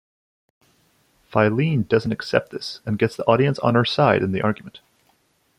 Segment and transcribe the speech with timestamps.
[1.31, 4.79] Phileine doesn't accept this and gets the audience on her side in the argument.